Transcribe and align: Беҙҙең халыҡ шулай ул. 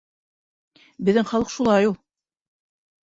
Беҙҙең 1.09 1.29
халыҡ 1.33 1.53
шулай 1.59 1.91
ул. 1.93 1.97